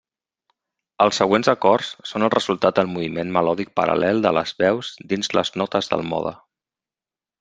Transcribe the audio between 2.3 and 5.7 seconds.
resultat del moviment melòdic paral·lel de les veus dins les